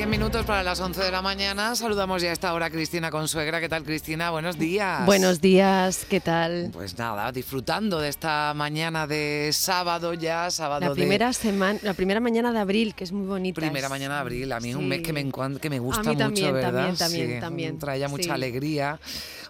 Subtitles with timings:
[0.00, 1.76] Diez minutos para las 11 de la mañana.
[1.76, 3.60] Saludamos ya a esta hora Cristina Consuegra.
[3.60, 4.30] ¿Qué tal, Cristina?
[4.30, 5.04] Buenos días.
[5.04, 6.70] Buenos días, ¿qué tal?
[6.72, 12.18] Pues nada, disfrutando de esta mañana de sábado ya, sábado la primera semana, la primera
[12.18, 13.60] mañana de abril, que es muy bonita.
[13.60, 16.14] Primera mañana de abril, a mí es un mes que me, que me gusta a
[16.14, 16.94] mí también, mucho, ¿verdad?
[16.96, 17.78] También, también, también.
[17.78, 18.98] Trae ya mucha alegría.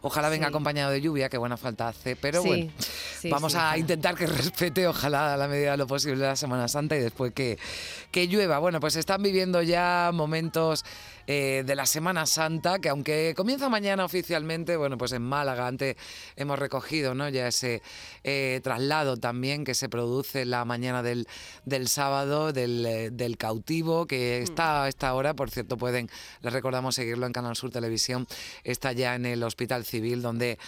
[0.02, 2.16] Ojalá venga acompañado de lluvia, que buena falta hace.
[2.16, 2.72] Pero bueno,
[3.30, 6.96] vamos a intentar que respete, ojalá a la medida de lo posible, la Semana Santa
[6.96, 7.56] y después que,
[8.10, 8.58] que llueva.
[8.58, 10.84] Bueno, pues están viviendo ya momentos momentos
[11.26, 15.96] eh, de la Semana Santa, que aunque comienza mañana oficialmente, bueno, pues en Málaga antes
[16.36, 17.28] hemos recogido ¿no?
[17.28, 17.82] ya ese
[18.24, 21.26] eh, traslado también que se produce la mañana del,
[21.64, 24.44] del sábado del, eh, del, cautivo, que mm.
[24.44, 26.10] está a esta hora, por cierto, pueden,
[26.42, 28.26] les recordamos seguirlo en Canal Sur Televisión,
[28.64, 30.58] está ya en el Hospital Civil, donde,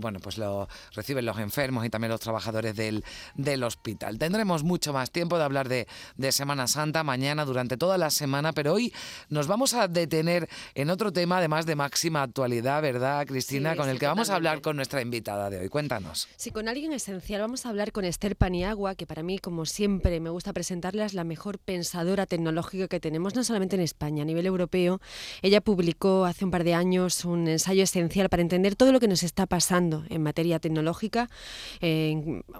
[0.00, 3.04] bueno, pues lo reciben los enfermos y también los trabajadores del,
[3.34, 4.18] del hospital.
[4.18, 8.52] Tendremos mucho más tiempo de hablar de, de Semana Santa mañana, durante toda la semana,
[8.52, 8.92] pero hoy
[9.28, 13.76] nos vamos a tener en otro tema, además de máxima actualidad, ¿verdad, Cristina?
[13.76, 15.68] con el que vamos a hablar con nuestra invitada de hoy.
[15.68, 16.28] Cuéntanos.
[16.36, 17.40] Sí, con alguien esencial.
[17.40, 21.14] Vamos a hablar con Esther Paniagua, que para mí, como siempre, me gusta presentarla, es
[21.14, 25.00] la mejor pensadora tecnológica que tenemos, no solamente en España, a nivel europeo.
[25.42, 29.08] Ella publicó hace un par de años un ensayo esencial para entender todo lo que
[29.08, 31.28] nos está pasando en materia tecnológica,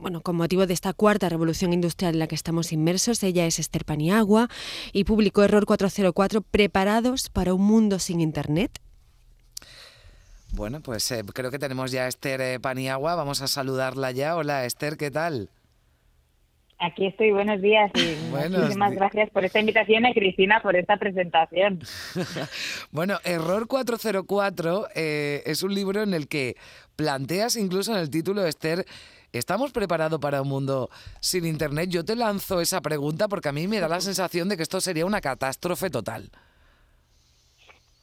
[0.00, 3.22] bueno, con motivo de esta cuarta revolución industrial en la que estamos inmersos.
[3.22, 4.48] Ella es Esther Paniagua
[4.92, 8.80] y publicó Error 404, preparados para un mundo sin Internet?
[10.52, 13.14] Bueno, pues eh, creo que tenemos ya a Esther eh, Paniagua.
[13.14, 14.36] Vamos a saludarla ya.
[14.36, 15.50] Hola, Esther, ¿qué tal?
[16.82, 18.16] Aquí estoy, buenos días y
[18.50, 21.80] muchísimas gracias por esta invitación y Cristina por esta presentación.
[22.90, 26.56] bueno, Error 404 eh, es un libro en el que
[26.96, 28.86] planteas incluso en el título, Esther,
[29.30, 30.88] ¿estamos preparados para un mundo
[31.20, 31.90] sin Internet?
[31.90, 34.80] Yo te lanzo esa pregunta porque a mí me da la sensación de que esto
[34.80, 36.30] sería una catástrofe total.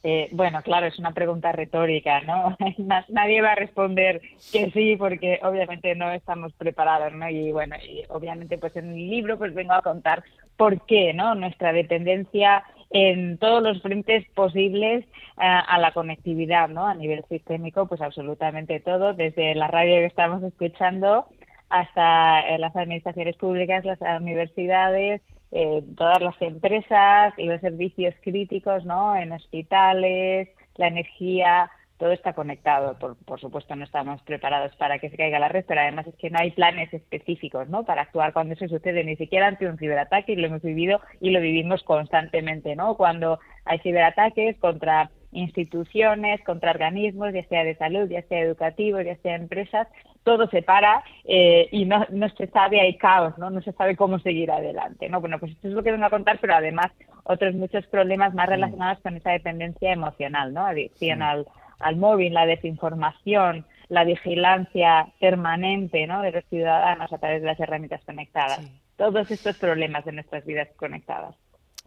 [0.04, 2.56] Eh, bueno, claro, es una pregunta retórica, ¿no?
[3.08, 4.20] Nadie va a responder
[4.52, 7.28] que sí, porque obviamente no estamos preparados, ¿no?
[7.28, 10.22] Y bueno, y obviamente, pues en el libro, pues vengo a contar
[10.56, 11.34] por qué, ¿no?
[11.34, 15.06] Nuestra dependencia en todos los frentes posibles eh,
[15.36, 16.86] a la conectividad, ¿no?
[16.86, 21.26] A nivel sistémico, pues absolutamente todo, desde la radio que estamos escuchando
[21.70, 25.20] hasta eh, las administraciones públicas, las universidades,
[25.50, 29.16] eh, todas las empresas y los servicios críticos, ¿no?
[29.16, 32.98] En hospitales, la energía, todo está conectado.
[32.98, 36.14] Por, por, supuesto, no estamos preparados para que se caiga la red, pero además es
[36.16, 37.84] que no hay planes específicos, ¿no?
[37.84, 41.30] Para actuar cuando eso sucede, ni siquiera ante un ciberataque, y lo hemos vivido y
[41.30, 42.96] lo vivimos constantemente, ¿no?
[42.96, 49.16] Cuando hay ciberataques contra instituciones, contra organismos, ya sea de salud, ya sea educativos, ya
[49.16, 49.88] sea empresas,
[50.24, 53.50] todo se para eh, y no, no se sabe, hay caos, ¿no?
[53.50, 55.20] No se sabe cómo seguir adelante, ¿no?
[55.20, 56.92] Bueno, pues esto es lo que vengo a contar, pero además
[57.24, 60.66] otros muchos problemas más relacionados con esa dependencia emocional, ¿no?
[60.66, 61.46] Adicción al,
[61.78, 66.22] al móvil, la desinformación, la vigilancia permanente, ¿no?
[66.22, 68.70] De los ciudadanos a través de las herramientas conectadas.
[68.96, 71.34] Todos estos problemas de nuestras vidas conectadas.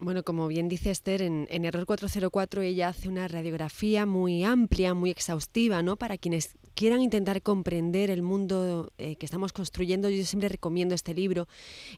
[0.02, 5.10] Bueno, como bien dice Esther, en, Error 404 ella hace una radiografía muy amplia, muy
[5.10, 5.96] exhaustiva, ¿no?
[5.96, 11.14] Para quienes quieran intentar comprender el mundo eh, que estamos construyendo, yo siempre recomiendo este
[11.14, 11.46] libro.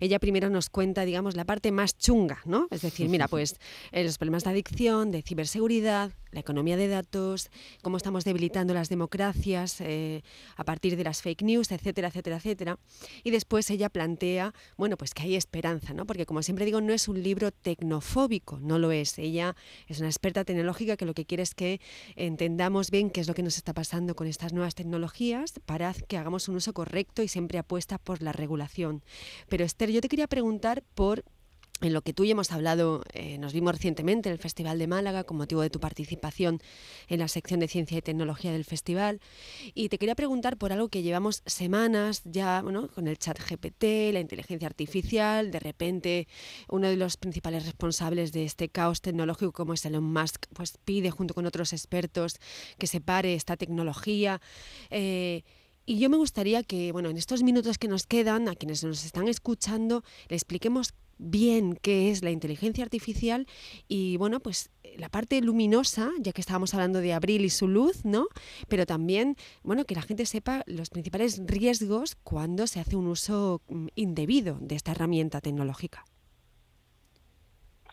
[0.00, 2.68] Ella primero nos cuenta, digamos, la parte más chunga, ¿no?
[2.70, 3.56] Es decir, mira, pues
[3.90, 7.50] eh, los problemas de adicción, de ciberseguridad, la economía de datos,
[7.82, 10.22] cómo estamos debilitando las democracias eh,
[10.56, 12.78] a partir de las fake news, etcétera, etcétera, etcétera.
[13.22, 16.06] Y después ella plantea, bueno, pues que hay esperanza, ¿no?
[16.06, 19.18] Porque como siempre digo, no es un libro tecnofóbico, no lo es.
[19.18, 19.56] Ella
[19.86, 21.80] es una experta tecnológica que lo que quiere es que
[22.16, 26.16] entendamos bien qué es lo que nos está pasando con estas nuevas tecnologías para que
[26.16, 29.02] hagamos un uso correcto y siempre apuesta por la regulación.
[29.48, 31.24] Pero Esther, yo te quería preguntar por
[31.80, 34.86] en lo que tú y hemos hablado, eh, nos vimos recientemente en el Festival de
[34.86, 36.60] Málaga con motivo de tu participación
[37.08, 39.20] en la sección de Ciencia y Tecnología del festival.
[39.74, 44.12] Y te quería preguntar por algo que llevamos semanas ya bueno, con el chat GPT,
[44.12, 45.50] la inteligencia artificial.
[45.50, 46.28] De repente,
[46.68, 51.10] uno de los principales responsables de este caos tecnológico, como es Elon Musk, pues pide
[51.10, 52.36] junto con otros expertos
[52.78, 54.40] que se pare esta tecnología.
[54.90, 55.42] Eh,
[55.86, 59.04] y yo me gustaría que, bueno, en estos minutos que nos quedan, a quienes nos
[59.04, 63.46] están escuchando, le expliquemos bien qué es la inteligencia artificial
[63.88, 68.04] y bueno, pues la parte luminosa, ya que estábamos hablando de abril y su luz,
[68.04, 68.26] ¿no?
[68.68, 73.62] Pero también, bueno, que la gente sepa los principales riesgos cuando se hace un uso
[73.68, 76.04] mm, indebido de esta herramienta tecnológica.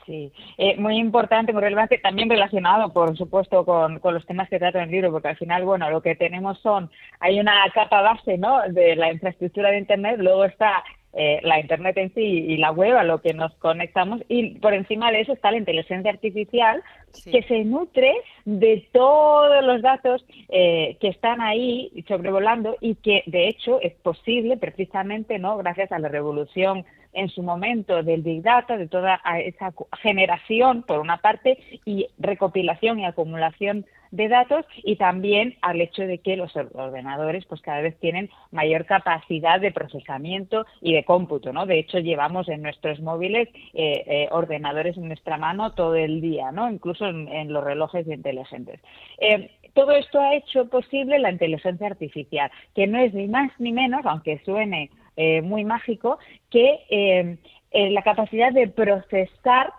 [0.06, 4.58] Sí, eh, muy importante, muy relevante, también relacionado, por supuesto, con, con, los temas que
[4.58, 6.90] trata en el libro, porque al final, bueno, lo que tenemos son,
[7.20, 10.84] hay una capa base, ¿no?, de la infraestructura de Internet, luego está
[11.14, 14.74] eh, la Internet en sí y la web a lo que nos conectamos y por
[14.74, 16.82] encima de eso está la inteligencia artificial
[17.30, 18.14] que se nutre
[18.46, 24.56] de todos los datos eh, que están ahí sobrevolando y que de hecho es posible
[24.56, 29.74] precisamente no gracias a la revolución en su momento del Big Data, de toda esa
[30.02, 36.20] generación, por una parte, y recopilación y acumulación de datos y también al hecho de
[36.20, 41.66] que los ordenadores pues cada vez tienen mayor capacidad de procesamiento y de cómputo, ¿no?
[41.66, 46.52] De hecho llevamos en nuestros móviles eh, eh, ordenadores en nuestra mano todo el día,
[46.52, 46.70] ¿no?
[46.70, 48.82] Incluso en, los relojes inteligentes.
[49.18, 53.72] Eh, todo esto ha hecho posible la inteligencia artificial, que no es ni más ni
[53.72, 54.90] menos, aunque suene
[55.24, 56.18] eh, muy mágico,
[56.50, 57.38] que eh,
[57.70, 59.72] eh, la capacidad de procesar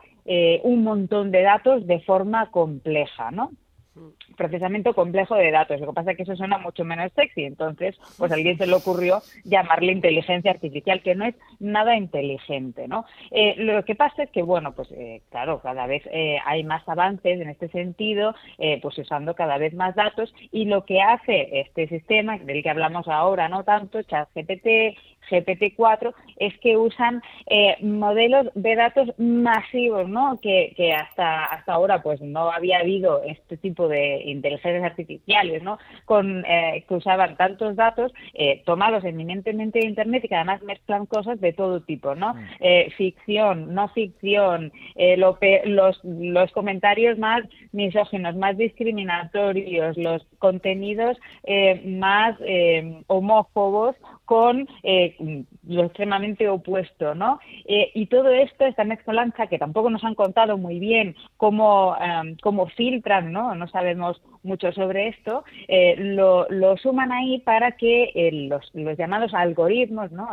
[0.62, 3.50] un montón de datos de forma compleja, ¿no?
[4.36, 5.80] procesamiento complejo de datos.
[5.80, 7.44] Lo que pasa es que eso suena mucho menos sexy.
[7.44, 12.88] Entonces, pues a alguien se le ocurrió llamarle inteligencia artificial, que no es nada inteligente,
[12.88, 13.04] ¿no?
[13.30, 16.86] Eh, lo que pasa es que, bueno, pues eh, claro, cada vez eh, hay más
[16.88, 18.34] avances en este sentido,
[18.80, 23.08] pues usando cada vez más datos y lo que hace este sistema, del que hablamos
[23.08, 24.96] ahora, no tanto, ChatGPT,
[25.30, 30.38] GPT-4 es que usan eh, modelos de datos masivos, ¿no?
[30.40, 35.78] Que, que, hasta hasta ahora pues no había habido este tipo de inteligencias artificiales, ¿no?
[36.04, 41.06] Con eh, que usaban tantos datos eh, tomados eminentemente de internet y que además mezclan
[41.06, 42.34] cosas de todo tipo, ¿no?
[42.34, 42.90] Mm.
[42.96, 44.72] ficción, no ficción,
[45.16, 47.42] lo, los los comentarios más
[47.72, 51.18] misóginos, más discriminatorios, los contenidos
[51.84, 52.36] más
[53.06, 55.12] homófobos con eh,
[55.67, 57.41] lo extremadamente opuesto, ¿no?
[57.67, 62.37] Eh, y todo esto, esta mezcolanza que tampoco nos han contado muy bien cómo, eh,
[62.43, 63.55] cómo filtran, ¿no?
[63.55, 66.46] No sabemos mucho sobre esto, eh, lo,
[66.78, 70.28] suman ahí para que eh, los, los, llamados algoritmos, ¿no?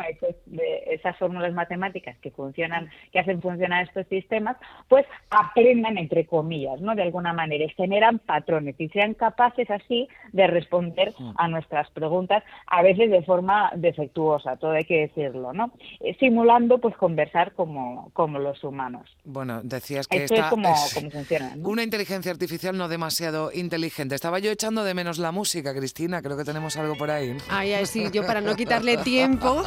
[0.88, 4.58] esas fórmulas matemáticas que funcionan, que hacen funcionar estos sistemas,
[4.88, 6.96] pues aprendan entre comillas, ¿no?
[6.96, 12.44] De alguna manera, y generan patrones y sean capaces así de responder a nuestras preguntas,
[12.68, 15.72] a veces de forma defectuosa, todo hay que decirlo, ¿no?
[16.00, 19.10] Eh, simulando pues conversar como, como los humanos.
[19.24, 21.56] Bueno, decías que esta es como, funciona.
[21.64, 26.22] Una inteligencia artificial no demasiado inteligente estaba yo echando de menos la música, Cristina.
[26.22, 27.38] Creo que tenemos algo por ahí.
[27.50, 29.64] Ay, ay, sí, yo para no quitarle tiempo.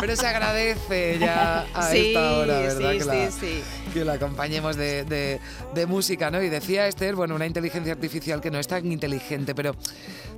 [0.00, 2.92] Pero se agradece ya a esta hora, ¿verdad?
[2.92, 3.62] Sí, que, la, sí,
[3.92, 6.42] que la acompañemos de, de, música, ¿no?
[6.42, 9.74] Y decía Esther, bueno, una inteligencia artificial que no es tan inteligente, pero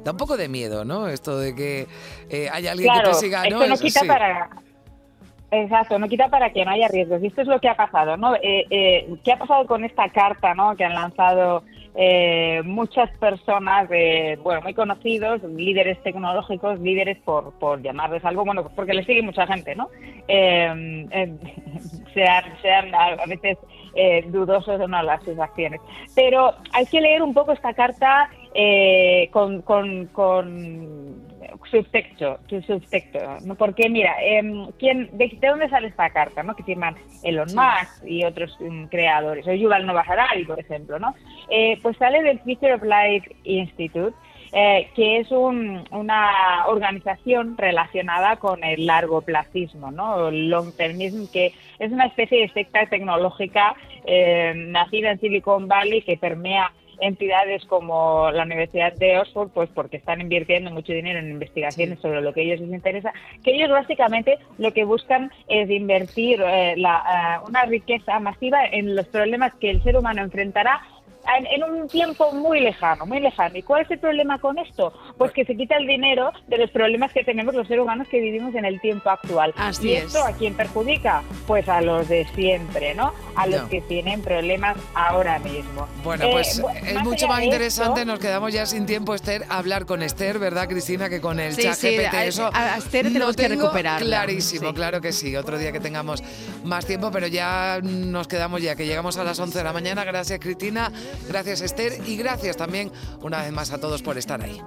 [0.05, 1.09] da un poco de miedo, ¿no?
[1.09, 1.87] Esto de que
[2.29, 3.49] eh, haya alguien que te siga.
[3.49, 3.67] ¿no?
[3.67, 4.51] no quita para
[5.53, 7.21] Exacto, no quita para que no haya riesgos.
[7.23, 8.37] Y esto es lo que ha pasado, ¿no?
[8.37, 10.77] Eh, eh, ¿Qué ha pasado con esta carta, ¿no?
[10.77, 11.65] Que han lanzado
[11.97, 13.89] eh, muchas personas,
[14.43, 19.45] bueno, muy conocidos, líderes tecnológicos, líderes por, por llamarles algo, bueno, porque les sigue mucha
[19.47, 19.89] gente, ¿no?
[22.15, 23.59] sean, sean a veces
[24.27, 25.81] dudosos o no las sus acciones.
[26.15, 28.31] Pero hay que leer un poco esta carta
[29.33, 31.31] con, con, con
[31.71, 33.55] subtexto, subtexto, ¿no?
[33.55, 34.43] Porque mira, eh,
[34.79, 36.55] ¿quién, de, dónde sale esta carta, no?
[36.55, 41.15] Que firman Elon Musk y otros um, creadores, o Yuval Noah Harari, por ejemplo, ¿no?
[41.49, 44.15] Eh, pues sale del Future of Life Institute,
[44.53, 50.29] eh, que es un, una organización relacionada con el largo placismo, ¿no?
[50.29, 56.03] El long termism, que es una especie de secta tecnológica eh, nacida en Silicon Valley
[56.03, 61.31] que permea entidades como la Universidad de Oxford, pues porque están invirtiendo mucho dinero en
[61.31, 65.71] investigaciones sobre lo que a ellos les interesa, que ellos básicamente lo que buscan es
[65.71, 70.81] invertir eh, la, eh, una riqueza masiva en los problemas que el ser humano enfrentará
[71.39, 73.57] en, un tiempo muy lejano, muy lejano.
[73.57, 74.93] ¿Y cuál es el problema con esto?
[75.17, 78.21] Pues que se quita el dinero de los problemas que tenemos los seres humanos que
[78.21, 79.53] vivimos en el tiempo actual.
[79.57, 81.23] Así ¿Y esto a quién perjudica?
[81.47, 83.13] Pues a los de siempre, ¿no?
[83.37, 85.89] A los que tienen problemas ahora mismo.
[86.03, 90.03] Bueno, pues eh, es mucho más interesante, nos quedamos ya sin tiempo, Esther, hablar con
[90.03, 91.09] Esther, ¿verdad, Cristina?
[91.09, 94.01] Que con el chat GPT, eso a, Esther tenemos que recuperar.
[94.01, 95.37] Clarísimo, claro que sí.
[95.37, 96.23] Otro día que tengamos
[96.65, 100.05] más tiempo, pero ya nos quedamos ya, que llegamos a las 11 de la mañana.
[100.05, 100.93] Gracias, Cristina.
[101.29, 102.91] Gracias Esther y gracias también
[103.23, 104.61] una vez más a todos por estar ahí.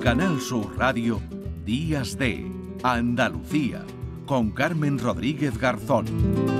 [0.00, 1.20] Canal Sur Radio,
[1.66, 2.50] Días de
[2.82, 3.84] Andalucía,
[4.24, 6.59] con Carmen Rodríguez Garzón.